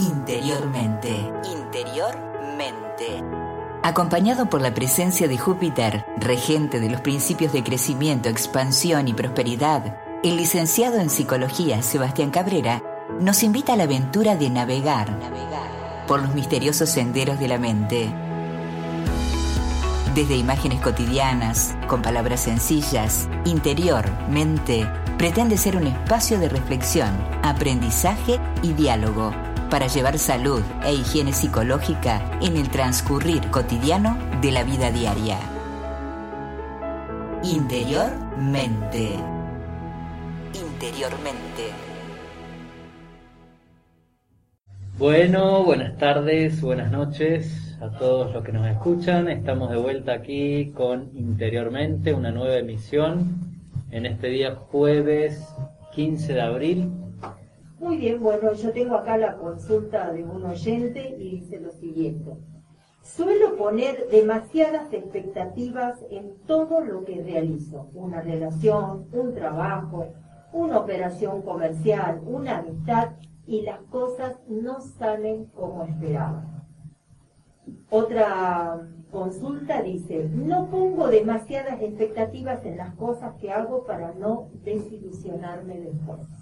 Interiormente. 0.00 1.30
Interiormente. 1.44 3.22
Acompañado 3.82 4.48
por 4.48 4.62
la 4.62 4.72
presencia 4.72 5.28
de 5.28 5.36
Júpiter, 5.36 6.06
regente 6.16 6.80
de 6.80 6.88
los 6.88 7.02
principios 7.02 7.52
de 7.52 7.62
crecimiento, 7.62 8.30
expansión 8.30 9.08
y 9.08 9.12
prosperidad, 9.12 9.98
el 10.22 10.38
licenciado 10.38 11.00
en 11.00 11.10
psicología 11.10 11.82
Sebastián 11.82 12.30
Cabrera 12.30 12.82
nos 13.20 13.42
invita 13.42 13.74
a 13.74 13.76
la 13.76 13.84
aventura 13.84 14.36
de 14.36 14.48
navegar, 14.48 15.18
por 16.06 16.22
los 16.22 16.34
misteriosos 16.34 16.88
senderos 16.88 17.38
de 17.38 17.48
la 17.48 17.58
mente. 17.58 18.10
Desde 20.14 20.34
imágenes 20.34 20.80
cotidianas, 20.80 21.76
con 21.88 22.00
palabras 22.00 22.40
sencillas, 22.40 23.28
interior, 23.44 24.10
mente, 24.30 24.90
pretende 25.18 25.58
ser 25.58 25.76
un 25.76 25.88
espacio 25.88 26.38
de 26.38 26.48
reflexión, 26.48 27.10
aprendizaje 27.42 28.40
y 28.62 28.72
diálogo 28.72 29.32
para 29.70 29.86
llevar 29.86 30.18
salud 30.18 30.62
e 30.84 30.92
higiene 30.92 31.32
psicológica 31.32 32.20
en 32.42 32.56
el 32.56 32.68
transcurrir 32.68 33.40
cotidiano 33.50 34.18
de 34.42 34.50
la 34.50 34.64
vida 34.64 34.90
diaria. 34.90 35.38
Interiormente. 37.44 39.14
Interiormente. 40.52 41.70
Bueno, 44.98 45.62
buenas 45.62 45.96
tardes, 45.96 46.60
buenas 46.60 46.90
noches 46.90 47.78
a 47.80 47.90
todos 47.96 48.34
los 48.34 48.44
que 48.44 48.52
nos 48.52 48.66
escuchan. 48.66 49.28
Estamos 49.28 49.70
de 49.70 49.78
vuelta 49.78 50.12
aquí 50.12 50.72
con 50.74 51.10
Interiormente, 51.14 52.12
una 52.12 52.30
nueva 52.32 52.58
emisión 52.58 53.38
en 53.90 54.04
este 54.04 54.28
día 54.28 54.56
jueves 54.56 55.42
15 55.94 56.34
de 56.34 56.40
abril 56.42 56.90
muy 57.80 57.96
bien, 57.96 58.22
bueno, 58.22 58.52
yo 58.52 58.72
tengo 58.72 58.94
acá 58.94 59.16
la 59.16 59.36
consulta 59.38 60.12
de 60.12 60.22
un 60.22 60.44
oyente 60.44 61.16
y 61.18 61.38
dice 61.38 61.58
lo 61.58 61.72
siguiente. 61.72 62.36
Suelo 63.02 63.56
poner 63.56 64.08
demasiadas 64.10 64.92
expectativas 64.92 65.98
en 66.10 66.34
todo 66.46 66.82
lo 66.82 67.04
que 67.06 67.22
realizo, 67.22 67.88
una 67.94 68.20
relación, 68.20 69.06
un 69.12 69.34
trabajo, 69.34 70.08
una 70.52 70.78
operación 70.78 71.40
comercial, 71.40 72.20
una 72.26 72.58
amistad, 72.58 73.12
y 73.46 73.62
las 73.62 73.80
cosas 73.84 74.36
no 74.46 74.80
salen 74.80 75.46
como 75.46 75.84
esperaba. 75.84 76.44
Otra 77.88 78.86
consulta 79.10 79.82
dice, 79.82 80.28
no 80.32 80.70
pongo 80.70 81.08
demasiadas 81.08 81.80
expectativas 81.80 82.64
en 82.66 82.76
las 82.76 82.94
cosas 82.94 83.34
que 83.40 83.50
hago 83.50 83.86
para 83.86 84.12
no 84.12 84.50
desilusionarme 84.62 85.80
después. 85.80 86.39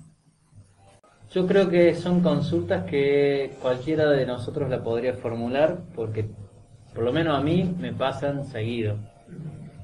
Yo 1.31 1.47
creo 1.47 1.69
que 1.69 1.95
son 1.95 2.23
consultas 2.23 2.85
que 2.85 3.53
cualquiera 3.61 4.09
de 4.09 4.25
nosotros 4.25 4.71
la 4.71 4.83
podría 4.83 5.13
formular 5.13 5.77
porque 5.95 6.25
por 6.95 7.05
lo 7.05 7.13
menos 7.13 7.39
a 7.39 7.43
mí 7.43 7.75
me 7.79 7.93
pasan 7.93 8.47
seguido. 8.47 8.97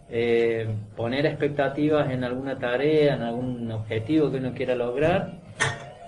Eh, 0.09 0.67
poner 0.97 1.27
expectativas 1.27 2.11
en 2.11 2.25
alguna 2.25 2.59
tarea, 2.59 3.15
en 3.15 3.23
algún 3.23 3.71
objetivo 3.71 4.31
que 4.31 4.39
uno 4.39 4.53
quiera 4.55 4.75
lograr 4.75 5.35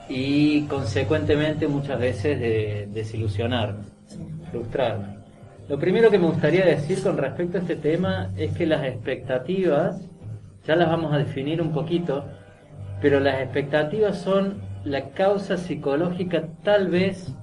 y 0.08 0.62
consecuentemente 0.62 1.68
muchas 1.68 2.00
veces 2.00 2.40
de, 2.40 2.88
desilusionarme, 2.92 3.84
frustrarme. 4.50 5.16
Lo 5.68 5.78
primero 5.78 6.10
que 6.10 6.18
me 6.18 6.28
gustaría 6.28 6.64
decir 6.64 7.02
con 7.02 7.18
respecto 7.18 7.58
a 7.58 7.60
este 7.60 7.76
tema 7.76 8.30
es 8.38 8.52
que 8.52 8.64
las 8.64 8.84
expectativas, 8.84 10.00
ya 10.64 10.76
las 10.76 10.88
vamos 10.88 11.12
a 11.12 11.18
definir 11.18 11.60
un 11.60 11.72
poquito, 11.72 12.24
pero 13.02 13.20
las 13.20 13.40
expectativas 13.40 14.18
son 14.18 14.75
la 14.86 15.10
causa 15.10 15.56
psicológica 15.56 16.44
tal 16.62 16.88
vez 16.88 17.34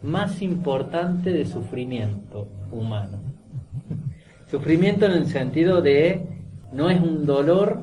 más 0.00 0.40
importante 0.40 1.30
de 1.30 1.44
sufrimiento 1.44 2.48
humano. 2.72 3.18
Sufrimiento 4.50 5.04
en 5.04 5.12
el 5.12 5.26
sentido 5.26 5.82
de 5.82 6.26
no 6.72 6.88
es 6.88 6.98
un 6.98 7.26
dolor 7.26 7.82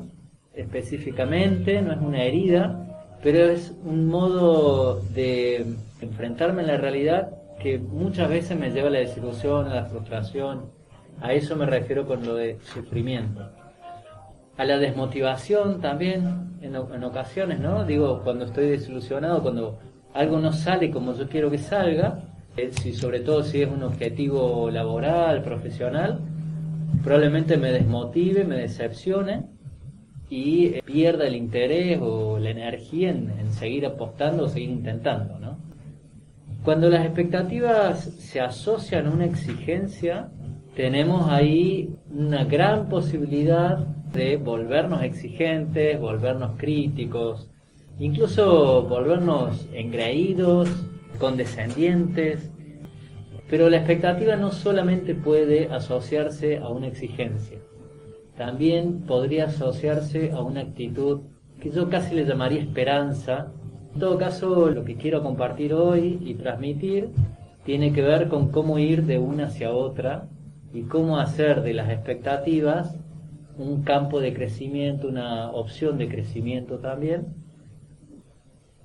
específicamente, 0.54 1.80
no 1.82 1.92
es 1.92 1.98
una 2.00 2.24
herida, 2.24 3.16
pero 3.22 3.38
es 3.48 3.72
un 3.84 4.08
modo 4.08 5.00
de 5.14 5.64
enfrentarme 6.00 6.62
a 6.62 6.66
la 6.66 6.76
realidad 6.76 7.30
que 7.60 7.78
muchas 7.78 8.28
veces 8.28 8.58
me 8.58 8.70
lleva 8.70 8.88
a 8.88 8.92
la 8.92 8.98
desilusión, 8.98 9.66
a 9.66 9.74
la 9.74 9.84
frustración. 9.84 10.64
A 11.20 11.32
eso 11.32 11.54
me 11.54 11.66
refiero 11.66 12.08
con 12.08 12.26
lo 12.26 12.34
de 12.34 12.58
sufrimiento 12.74 13.65
a 14.56 14.64
la 14.64 14.78
desmotivación 14.78 15.80
también 15.80 16.46
en, 16.62 17.04
ocasiones, 17.04 17.60
¿no? 17.60 17.84
Digo, 17.84 18.22
cuando 18.24 18.46
estoy 18.46 18.68
desilusionado, 18.68 19.42
cuando 19.42 19.78
algo 20.14 20.40
no 20.40 20.52
sale 20.52 20.90
como 20.90 21.14
yo 21.14 21.28
quiero 21.28 21.50
que 21.50 21.58
salga, 21.58 22.20
eh, 22.56 22.72
sobre 22.92 23.20
todo 23.20 23.42
si 23.42 23.62
es 23.62 23.68
un 23.68 23.82
objetivo 23.82 24.70
laboral, 24.70 25.42
profesional, 25.42 26.20
probablemente 27.02 27.56
me 27.56 27.70
desmotive, 27.70 28.44
me 28.44 28.56
decepcione 28.56 29.44
y 30.30 30.66
eh, 30.66 30.82
pierda 30.84 31.26
el 31.26 31.36
interés 31.36 31.98
o 32.00 32.38
la 32.38 32.50
energía 32.50 33.10
en, 33.10 33.30
en 33.38 33.52
seguir 33.52 33.84
apostando 33.86 34.44
o 34.44 34.48
seguir 34.48 34.70
intentando, 34.70 35.38
¿no? 35.38 35.58
Cuando 36.64 36.88
las 36.88 37.04
expectativas 37.04 38.00
se 38.00 38.40
asocian 38.40 39.06
a 39.06 39.10
una 39.10 39.26
exigencia, 39.26 40.30
tenemos 40.74 41.30
ahí 41.30 41.94
una 42.10 42.44
gran 42.44 42.88
posibilidad 42.88 43.86
de 44.12 44.36
volvernos 44.36 45.02
exigentes, 45.02 46.00
volvernos 46.00 46.52
críticos, 46.56 47.50
incluso 47.98 48.82
volvernos 48.82 49.68
engreídos, 49.72 50.68
condescendientes. 51.18 52.50
Pero 53.48 53.70
la 53.70 53.78
expectativa 53.78 54.36
no 54.36 54.50
solamente 54.50 55.14
puede 55.14 55.68
asociarse 55.72 56.58
a 56.58 56.68
una 56.68 56.88
exigencia, 56.88 57.58
también 58.36 59.02
podría 59.02 59.46
asociarse 59.46 60.32
a 60.32 60.40
una 60.40 60.60
actitud 60.62 61.20
que 61.60 61.70
yo 61.70 61.88
casi 61.88 62.14
le 62.14 62.26
llamaría 62.26 62.60
esperanza. 62.60 63.52
En 63.94 64.00
todo 64.00 64.18
caso, 64.18 64.68
lo 64.70 64.84
que 64.84 64.96
quiero 64.96 65.22
compartir 65.22 65.72
hoy 65.72 66.18
y 66.20 66.34
transmitir 66.34 67.10
tiene 67.64 67.92
que 67.92 68.02
ver 68.02 68.28
con 68.28 68.50
cómo 68.50 68.78
ir 68.78 69.04
de 69.04 69.18
una 69.18 69.46
hacia 69.46 69.72
otra 69.72 70.28
y 70.74 70.82
cómo 70.82 71.18
hacer 71.18 71.62
de 71.62 71.72
las 71.72 71.88
expectativas 71.90 72.98
un 73.58 73.82
campo 73.82 74.20
de 74.20 74.34
crecimiento, 74.34 75.08
una 75.08 75.50
opción 75.50 75.98
de 75.98 76.08
crecimiento 76.08 76.78
también. 76.78 77.26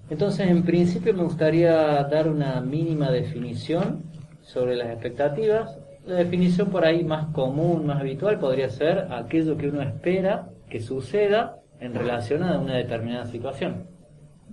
Entonces, 0.10 0.50
en 0.50 0.64
principio 0.64 1.14
me 1.14 1.24
gustaría 1.24 2.04
dar 2.04 2.28
una 2.28 2.60
mínima 2.62 3.12
definición 3.12 4.04
sobre 4.42 4.76
las 4.76 4.90
expectativas. 4.90 5.80
La 6.06 6.16
definición 6.16 6.70
por 6.70 6.84
ahí 6.84 7.04
más 7.04 7.28
común, 7.28 7.86
más 7.86 8.00
habitual, 8.02 8.40
podría 8.40 8.70
ser 8.70 9.08
aquello 9.12 9.58
que 9.58 9.70
uno 9.70 9.82
espera 9.82 10.50
que 10.70 10.82
suceda 10.82 11.60
en 11.80 11.94
relación 11.94 12.44
a 12.44 12.60
una 12.60 12.76
determinada 12.76 13.26
situación. 13.26 13.88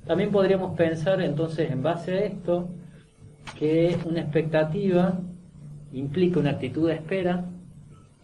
También 0.06 0.30
podríamos 0.30 0.76
pensar 0.76 1.20
entonces 1.20 1.70
en 1.70 1.82
base 1.82 2.12
a 2.12 2.20
esto 2.20 2.68
que 3.58 3.96
una 4.06 4.20
expectativa 4.20 5.18
implica 5.92 6.40
una 6.40 6.50
actitud 6.50 6.88
de 6.88 6.94
espera 6.94 7.44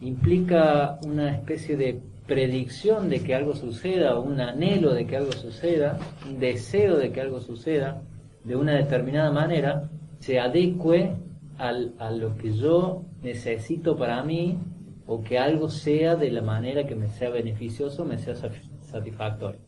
implica 0.00 0.98
una 1.06 1.32
especie 1.32 1.76
de 1.76 2.00
predicción 2.26 3.10
de 3.10 3.22
que 3.22 3.34
algo 3.34 3.54
suceda, 3.54 4.18
un 4.18 4.40
anhelo 4.40 4.94
de 4.94 5.06
que 5.06 5.16
algo 5.16 5.32
suceda, 5.32 5.98
un 6.26 6.38
deseo 6.38 6.96
de 6.96 7.12
que 7.12 7.20
algo 7.20 7.40
suceda 7.40 8.02
de 8.44 8.56
una 8.56 8.74
determinada 8.74 9.30
manera, 9.30 9.88
se 10.20 10.40
adecue 10.40 11.14
a 11.58 12.10
lo 12.10 12.36
que 12.36 12.52
yo 12.52 13.04
necesito 13.22 13.96
para 13.96 14.22
mí 14.24 14.58
o 15.06 15.22
que 15.22 15.38
algo 15.38 15.68
sea 15.68 16.16
de 16.16 16.30
la 16.30 16.42
manera 16.42 16.86
que 16.86 16.94
me 16.94 17.08
sea 17.08 17.30
beneficioso, 17.30 18.04
me 18.04 18.18
sea 18.18 18.34
satisfactorio. 18.80 19.60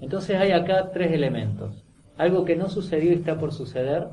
Entonces 0.00 0.36
hay 0.36 0.52
acá 0.52 0.90
tres 0.92 1.12
elementos. 1.12 1.84
Algo 2.16 2.44
que 2.44 2.56
no 2.56 2.68
sucedió 2.68 3.12
y 3.12 3.16
está 3.16 3.38
por 3.38 3.52
suceder, 3.52 4.08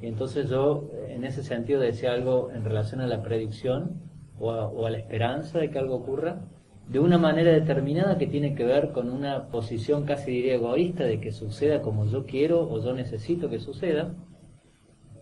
y 0.00 0.06
entonces 0.06 0.48
yo 0.48 0.88
en 1.08 1.24
ese 1.24 1.42
sentido 1.42 1.80
decía 1.80 2.12
algo 2.12 2.50
en 2.52 2.64
relación 2.64 3.00
a 3.00 3.06
la 3.06 3.22
predicción, 3.22 4.00
o 4.40 4.86
a, 4.86 4.90
la 4.90 4.98
esperanza 4.98 5.58
de 5.58 5.70
que 5.70 5.78
algo 5.78 5.96
ocurra, 5.96 6.40
de 6.88 6.98
una 6.98 7.18
manera 7.18 7.52
determinada 7.52 8.18
que 8.18 8.26
tiene 8.26 8.54
que 8.54 8.64
ver 8.64 8.90
con 8.90 9.10
una 9.10 9.46
posición 9.48 10.04
casi 10.04 10.32
diría 10.32 10.54
egoísta 10.54 11.04
de 11.04 11.20
que 11.20 11.30
suceda 11.30 11.82
como 11.82 12.06
yo 12.06 12.24
quiero 12.24 12.68
o 12.68 12.82
yo 12.82 12.94
necesito 12.94 13.48
que 13.48 13.60
suceda, 13.60 14.12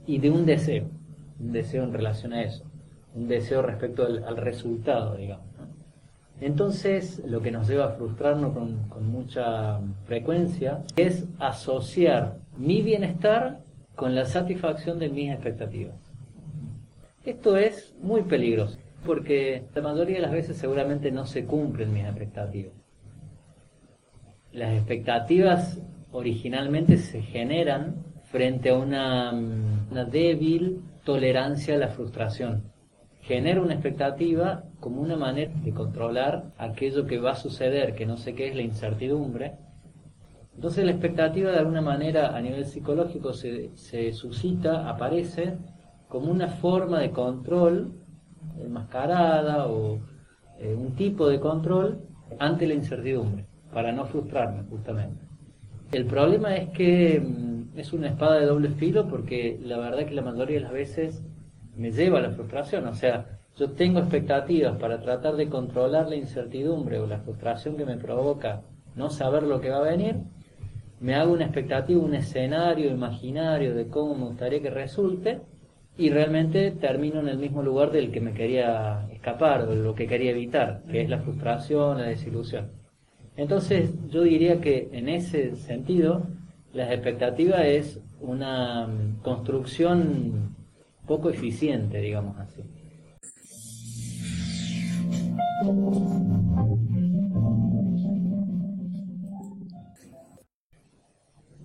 y 0.07 0.19
de 0.19 0.31
un 0.31 0.47
deseo, 0.47 0.87
un 1.39 1.53
deseo 1.53 1.85
en 1.85 1.93
relación 1.93 2.33
a 2.33 2.43
eso, 2.43 2.65
un 3.15 3.29
deseo 3.29 3.61
respecto 3.61 4.07
al, 4.07 4.37
resultado, 4.37 5.17
digamos. 5.17 5.47
Entonces, 6.41 7.21
lo 7.27 7.43
que 7.43 7.51
nos 7.51 7.69
lleva 7.69 7.87
a 7.87 7.91
frustrarnos 7.91 8.55
con, 8.55 8.89
con 8.89 9.09
mucha 9.09 9.81
frecuencia 10.07 10.85
es 10.97 11.27
asociar 11.41 12.39
mi 12.57 12.81
bienestar 12.81 13.59
con 13.97 14.15
la 14.15 14.25
satisfacción 14.25 15.01
de 15.01 15.09
mis 15.09 15.33
expectativas. 15.33 15.97
Esto 17.25 17.57
es 17.57 17.95
muy 18.01 18.23
peligroso 18.23 18.79
porque 19.05 19.65
la 19.75 19.83
mayoría 19.83 20.17
de 20.17 20.23
las 20.23 20.33
veces 20.33 20.57
seguramente 20.57 21.11
no 21.11 21.25
se 21.27 21.45
cumplen 21.45 21.93
mis 21.93 22.05
expectativas. 22.05 22.73
Las 24.53 24.75
expectativas 24.75 25.81
originalmente 26.11 26.97
se 26.97 27.23
generan 27.23 28.05
frente 28.25 28.71
a 28.71 28.75
una, 28.75 29.33
una 29.33 30.05
débil 30.05 30.83
tolerancia 31.05 31.75
a 31.75 31.79
la 31.79 31.89
frustración. 31.89 32.73
Genera 33.21 33.61
una 33.61 33.75
expectativa 33.75 34.65
como 34.81 35.03
una 35.03 35.17
manera 35.17 35.53
de 35.63 35.73
controlar 35.73 36.53
aquello 36.57 37.07
que 37.07 37.19
va 37.19 37.33
a 37.33 37.37
suceder, 37.37 37.95
que 37.95 38.07
no 38.07 38.17
sé 38.17 38.35
qué 38.35 38.49
es 38.49 38.57
la 38.57 38.63
incertidumbre. 38.63 39.57
Entonces 40.55 40.85
la 40.85 40.91
expectativa 40.91 41.51
de 41.53 41.59
alguna 41.59 41.83
manera 41.83 42.37
a 42.37 42.41
nivel 42.41 42.65
psicológico 42.65 43.33
se, 43.33 43.71
se 43.77 44.13
suscita, 44.13 44.89
aparece 44.89 45.57
como 46.09 46.31
una 46.31 46.49
forma 46.49 47.01
de 47.01 47.11
control 47.11 47.93
enmascarada 48.59 49.67
o 49.67 49.99
eh, 50.59 50.75
un 50.75 50.95
tipo 50.95 51.29
de 51.29 51.41
control 51.41 52.01
ante 52.39 52.67
la 52.67 52.75
incertidumbre, 52.75 53.47
para 53.73 53.93
no 53.93 54.05
frustrarme 54.07 54.65
justamente. 54.69 55.25
El 55.93 56.05
problema 56.05 56.57
es 56.57 56.71
que 56.71 57.21
mm, 57.21 57.79
es 57.79 57.93
una 57.93 58.09
espada 58.09 58.39
de 58.39 58.47
doble 58.47 58.71
filo 58.71 59.09
porque 59.09 59.59
la 59.63 59.79
verdad 59.79 60.05
que 60.05 60.15
la 60.15 60.23
mayoría 60.23 60.57
de 60.57 60.65
las 60.65 60.73
veces 60.73 61.23
me 61.77 61.93
lleva 61.93 62.19
a 62.19 62.23
la 62.23 62.31
frustración, 62.31 62.87
o 62.87 62.95
sea, 62.95 63.39
yo 63.57 63.71
tengo 63.71 63.99
expectativas 63.99 64.77
para 64.79 65.01
tratar 65.01 65.37
de 65.37 65.49
controlar 65.49 66.09
la 66.09 66.17
incertidumbre 66.17 67.01
o 67.01 67.07
la 67.07 67.19
frustración 67.19 67.77
que 67.77 67.85
me 67.85 67.97
provoca 67.97 68.63
no 68.95 69.11
saber 69.11 69.45
lo 69.45 69.61
que 69.61 69.71
va 69.71 69.79
a 69.79 69.91
venir, 69.91 70.17
me 71.01 71.15
hago 71.15 71.33
una 71.33 71.45
expectativa, 71.45 72.01
un 72.01 72.15
escenario 72.15 72.91
imaginario 72.91 73.75
de 73.75 73.89
cómo 73.89 74.15
me 74.15 74.27
gustaría 74.27 74.61
que 74.61 74.71
resulte, 74.71 75.41
y 75.99 76.11
realmente 76.11 76.71
termino 76.71 77.19
en 77.19 77.29
el 77.29 77.39
mismo 77.39 77.61
lugar 77.61 77.91
del 77.91 78.13
que 78.13 78.21
me 78.21 78.33
quería 78.33 79.09
escapar 79.13 79.63
o 79.63 79.75
lo 79.75 79.97
que 79.97 80.07
quería 80.07 80.31
evitar, 80.31 80.83
que 80.89 81.03
es 81.03 81.11
la 81.11 81.19
frustración, 81.19 81.99
la 81.99 82.07
desilusión. 82.07 82.71
Entonces 83.37 83.91
yo 84.09 84.23
diría 84.23 84.61
que 84.61 84.89
en 84.93 85.09
ese 85.09 85.57
sentido 85.57 86.29
la 86.73 86.95
expectativa 86.95 87.67
es 87.67 88.01
una 88.21 88.87
mm, 88.87 89.23
construcción 89.23 90.55
poco 91.05 91.31
eficiente, 91.31 91.99
digamos 91.99 92.39
así. 92.39 92.63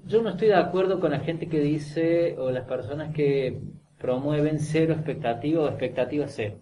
Yo 0.08 0.22
no 0.24 0.30
estoy 0.30 0.48
de 0.48 0.56
acuerdo 0.56 1.00
con 1.00 1.12
la 1.12 1.20
gente 1.20 1.48
que 1.48 1.60
dice, 1.60 2.36
o 2.38 2.50
las 2.50 2.66
personas 2.66 3.14
que 3.14 3.62
promueven 4.04 4.60
cero 4.60 4.96
expectativa 4.96 5.62
o 5.64 5.68
expectativa 5.70 6.28
cero. 6.28 6.58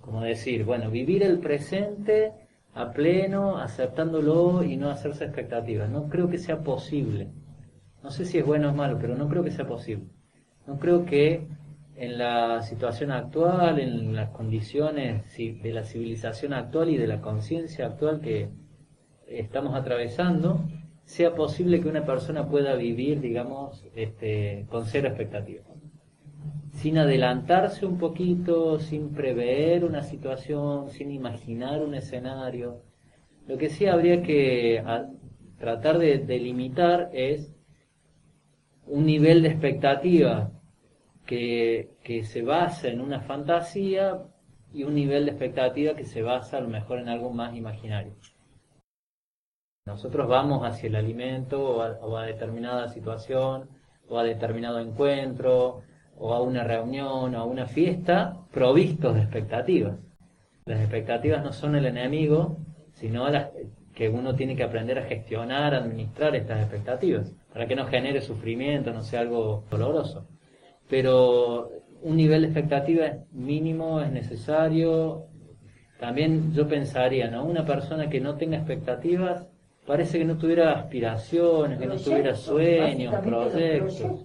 Como 0.00 0.20
decir, 0.20 0.64
bueno, 0.64 0.90
vivir 0.90 1.22
el 1.22 1.38
presente 1.38 2.32
a 2.74 2.90
pleno, 2.90 3.58
aceptándolo 3.58 4.64
y 4.64 4.76
no 4.76 4.90
hacerse 4.90 5.24
expectativas. 5.26 5.88
No 5.88 6.08
creo 6.08 6.28
que 6.28 6.38
sea 6.38 6.64
posible. 6.64 7.28
No 8.02 8.10
sé 8.10 8.24
si 8.24 8.38
es 8.38 8.44
bueno 8.44 8.70
o 8.70 8.74
malo, 8.74 8.98
pero 9.00 9.14
no 9.14 9.28
creo 9.28 9.44
que 9.44 9.52
sea 9.52 9.64
posible. 9.64 10.06
No 10.66 10.80
creo 10.80 11.04
que 11.04 11.46
en 11.94 12.18
la 12.18 12.62
situación 12.62 13.12
actual, 13.12 13.78
en 13.78 14.16
las 14.16 14.30
condiciones 14.30 15.22
de 15.36 15.72
la 15.72 15.84
civilización 15.84 16.52
actual 16.52 16.90
y 16.90 16.96
de 16.96 17.06
la 17.06 17.20
conciencia 17.20 17.86
actual 17.86 18.20
que 18.20 18.48
estamos 19.28 19.76
atravesando, 19.76 20.64
sea 21.04 21.32
posible 21.36 21.80
que 21.80 21.88
una 21.88 22.04
persona 22.04 22.48
pueda 22.48 22.74
vivir, 22.74 23.20
digamos, 23.20 23.84
este, 23.94 24.66
con 24.68 24.86
cero 24.86 25.06
expectativas 25.06 25.72
sin 26.72 26.98
adelantarse 26.98 27.86
un 27.86 27.98
poquito, 27.98 28.78
sin 28.78 29.12
prever 29.12 29.84
una 29.84 30.02
situación, 30.02 30.90
sin 30.90 31.12
imaginar 31.12 31.82
un 31.82 31.94
escenario. 31.94 32.82
Lo 33.46 33.58
que 33.58 33.68
sí 33.68 33.86
habría 33.86 34.22
que 34.22 34.82
tratar 35.58 35.98
de 35.98 36.18
delimitar 36.18 37.10
es 37.12 37.54
un 38.86 39.06
nivel 39.06 39.42
de 39.42 39.48
expectativa 39.48 40.50
que, 41.26 41.90
que, 42.02 42.24
se 42.24 42.42
basa 42.42 42.88
en 42.88 43.00
una 43.00 43.20
fantasía 43.20 44.22
y 44.72 44.84
un 44.84 44.94
nivel 44.94 45.26
de 45.26 45.32
expectativa 45.32 45.94
que 45.94 46.04
se 46.04 46.22
basa 46.22 46.58
a 46.58 46.60
lo 46.60 46.68
mejor 46.68 46.98
en 46.98 47.08
algo 47.08 47.30
más 47.30 47.54
imaginario. 47.54 48.14
Nosotros 49.86 50.28
vamos 50.28 50.62
hacia 50.64 50.88
el 50.88 50.96
alimento 50.96 51.62
o 51.62 51.82
a, 51.82 51.90
o 52.00 52.16
a 52.16 52.26
determinada 52.26 52.88
situación 52.88 53.68
o 54.08 54.18
a 54.18 54.24
determinado 54.24 54.80
encuentro 54.80 55.82
o 56.24 56.32
a 56.32 56.40
una 56.40 56.62
reunión 56.62 57.34
o 57.34 57.38
a 57.38 57.44
una 57.44 57.66
fiesta 57.66 58.36
provistos 58.52 59.16
de 59.16 59.22
expectativas. 59.22 59.98
Las 60.66 60.78
expectativas 60.78 61.42
no 61.42 61.52
son 61.52 61.74
el 61.74 61.84
enemigo, 61.84 62.58
sino 62.92 63.28
las 63.28 63.48
que 63.92 64.08
uno 64.08 64.36
tiene 64.36 64.54
que 64.54 64.62
aprender 64.62 65.00
a 65.00 65.02
gestionar, 65.02 65.74
a 65.74 65.78
administrar 65.78 66.36
estas 66.36 66.60
expectativas, 66.60 67.34
para 67.52 67.66
que 67.66 67.74
no 67.74 67.86
genere 67.86 68.20
sufrimiento, 68.20 68.92
no 68.92 69.02
sea 69.02 69.20
algo 69.20 69.64
doloroso. 69.68 70.24
Pero 70.88 71.70
un 72.02 72.16
nivel 72.16 72.42
de 72.42 72.48
expectativa 72.48 73.06
mínimo 73.32 74.00
es 74.00 74.12
necesario. 74.12 75.24
También 75.98 76.52
yo 76.54 76.68
pensaría, 76.68 77.28
¿no? 77.32 77.44
Una 77.44 77.66
persona 77.66 78.08
que 78.08 78.20
no 78.20 78.36
tenga 78.36 78.58
expectativas 78.58 79.48
parece 79.84 80.20
que 80.20 80.24
no 80.24 80.38
tuviera 80.38 80.72
aspiraciones, 80.78 81.80
que 81.80 81.86
no 81.86 81.96
tuviera 81.96 82.36
sueños, 82.36 83.12
proyectos. 83.16 84.24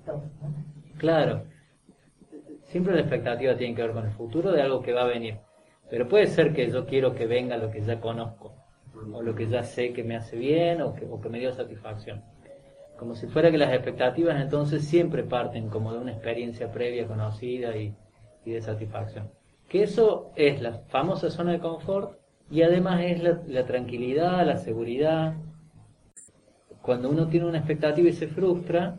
Claro. 1.00 1.57
Siempre 2.68 2.94
la 2.94 3.02
expectativa 3.02 3.56
tiene 3.56 3.76
que 3.76 3.82
ver 3.82 3.92
con 3.92 4.06
el 4.06 4.12
futuro 4.12 4.52
de 4.52 4.62
algo 4.62 4.82
que 4.82 4.94
va 4.94 5.04
a 5.04 5.08
venir. 5.08 5.38
Pero 5.90 6.08
puede 6.08 6.28
ser 6.28 6.54
que 6.54 6.70
yo 6.70 6.86
quiero 6.86 7.16
que 7.16 7.26
venga 7.26 7.58
lo 7.58 7.72
que 7.72 7.82
ya 7.82 8.02
conozco, 8.02 8.54
o 9.14 9.22
lo 9.22 9.36
que 9.36 9.48
ya 9.48 9.64
sé 9.64 9.94
que 9.94 10.04
me 10.04 10.18
hace 10.18 10.36
bien, 10.36 10.82
o 10.82 10.94
que, 10.94 11.30
me 11.30 11.40
dio 11.40 11.54
satisfacción. 11.54 12.24
Como 12.98 13.16
si 13.16 13.28
fuera 13.28 13.52
que 13.52 13.58
las 13.58 13.74
expectativas 13.74 14.42
entonces 14.42 14.84
siempre 14.84 15.24
parten 15.24 15.70
como 15.70 15.94
de 15.94 16.00
una 16.00 16.12
experiencia 16.12 16.72
previa 16.72 17.08
conocida 17.08 17.76
y, 17.78 17.96
de 18.44 18.62
satisfacción. 18.62 19.30
Que 19.70 19.84
eso 19.84 20.32
es 20.36 20.62
la 20.62 20.80
famosa 20.88 21.30
zona 21.30 21.54
de 21.54 21.60
confort 21.60 22.18
y 22.50 22.64
además 22.64 23.02
es 23.04 23.22
la 23.22 23.66
tranquilidad, 23.66 24.46
la 24.46 24.58
seguridad. 24.58 25.36
Cuando 26.82 27.10
uno 27.10 27.28
tiene 27.28 27.46
una 27.46 27.58
expectativa 27.58 28.08
y 28.08 28.14
se 28.14 28.28
frustra, 28.28 28.98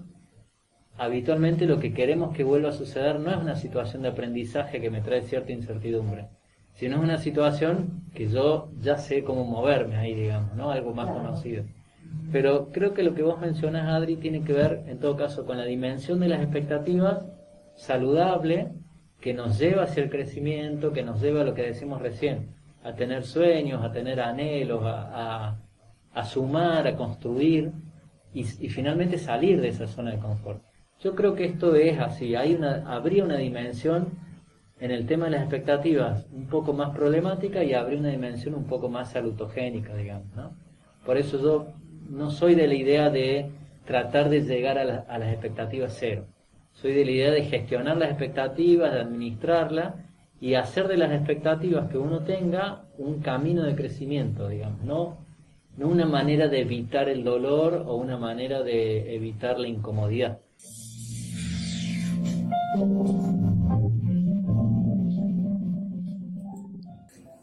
habitualmente 0.99 1.67
lo 1.67 1.79
que 1.79 1.95
queremos 1.95 2.37
que 2.37 2.45
vuelva 2.45 2.71
a 2.71 2.73
suceder 2.73 3.21
no 3.21 3.31
es 3.31 3.37
una 3.37 3.55
situación 3.55 4.03
de 4.03 4.09
aprendizaje 4.09 4.81
que 4.81 4.91
me 4.91 5.01
trae 5.01 5.23
cierta 5.23 5.53
incertidumbre, 5.53 6.29
sino 6.75 6.97
es 6.97 7.03
una 7.03 7.19
situación 7.19 8.03
que 8.15 8.29
yo 8.29 8.71
ya 8.81 8.99
sé 8.99 9.23
cómo 9.23 9.45
moverme 9.45 9.97
ahí, 9.97 10.15
digamos, 10.15 10.55
¿no? 10.57 10.71
Algo 10.71 10.93
más 10.93 11.09
conocido. 11.09 11.65
Pero 12.33 12.71
creo 12.73 12.95
que 12.95 13.05
lo 13.05 13.15
que 13.15 13.23
vos 13.23 13.39
mencionas, 13.39 13.89
Adri, 13.89 14.17
tiene 14.17 14.43
que 14.43 14.53
ver, 14.53 14.83
en 14.89 14.99
todo 14.99 15.17
caso, 15.17 15.47
con 15.47 15.57
la 15.57 15.65
dimensión 15.65 16.21
de 16.21 16.29
las 16.29 16.43
expectativas 16.43 17.25
saludable 17.77 18.73
que 19.21 19.35
nos 19.35 19.59
lleva 19.59 19.85
hacia 19.85 20.03
el 20.03 20.11
crecimiento, 20.11 20.93
que 20.93 21.05
nos 21.05 21.21
lleva 21.21 21.43
a 21.43 21.45
lo 21.45 21.55
que 21.55 21.63
decimos 21.63 22.03
recién, 22.03 22.57
a 22.83 22.95
tener 22.95 23.25
sueños, 23.25 23.85
a 23.85 23.93
tener 23.93 24.21
anhelos, 24.21 24.83
a, 24.85 25.59
sumar, 26.25 26.89
a 26.89 26.97
construir 26.97 27.71
y 28.33 28.43
finalmente 28.45 29.19
salir 29.19 29.61
de 29.61 29.69
esa 29.69 29.87
zona 29.87 30.11
de 30.11 30.19
confort. 30.19 30.68
Yo 31.01 31.15
creo 31.15 31.37
que 31.37 31.45
esto 31.45 31.77
es 31.77 32.01
así, 32.01 32.35
hay 32.35 32.55
una, 32.55 32.83
habría 32.93 33.25
una 33.25 33.37
dimensión 33.37 34.09
en 34.81 34.91
el 34.91 35.07
tema 35.07 35.27
de 35.27 35.33
las 35.33 35.43
expectativas 35.43 36.27
un 36.33 36.47
poco 36.47 36.73
más 36.73 36.91
problemática 36.91 37.63
y 37.63 37.73
habría 37.73 38.01
una 38.01 38.09
dimensión 38.09 38.55
un 38.55 38.65
poco 38.65 38.89
más 38.89 39.13
salutogénica, 39.13 39.95
digamos. 39.95 40.27
¿no? 40.35 40.53
Por 41.07 41.17
eso 41.17 41.41
yo 41.41 41.67
no 42.11 42.31
soy 42.33 42.57
de 42.57 42.67
la 42.67 42.75
idea 42.75 43.11
de 43.11 43.49
tratar 43.85 44.29
de 44.29 44.41
llegar 44.41 44.77
a, 44.77 45.05
a 45.09 45.19
las 45.19 45.33
expectativas 45.33 45.97
cero. 45.97 46.25
Soy 46.73 46.93
de 46.93 47.05
la 47.05 47.11
idea 47.13 47.31
de 47.31 47.45
gestionar 47.45 47.97
las 47.97 48.11
expectativas, 48.11 48.93
de 48.93 49.01
administrarlas 49.01 49.95
y 50.41 50.55
hacer 50.55 50.89
de 50.89 50.97
las 50.97 51.13
expectativas 51.13 51.89
que 51.91 51.99
uno 51.99 52.21
tenga 52.21 52.87
un 52.99 53.21
camino 53.21 53.63
de 53.63 53.77
crecimiento, 53.77 54.49
digamos, 54.49 54.83
no, 54.83 55.17
no 55.77 55.89
una 55.89 56.07
manera 56.07 56.49
de 56.49 56.61
evitar 56.61 57.09
el 57.09 57.23
dolor 57.23 57.85
o 57.87 57.95
una 57.95 58.17
manera 58.17 58.63
de 58.63 59.15
evitar 59.15 59.61
la 59.61 59.69
incomodidad. 59.69 60.41
Thank 62.75 62.83
you. 62.83 63.28